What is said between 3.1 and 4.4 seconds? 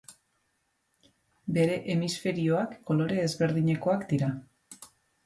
ezberdinekoak dira.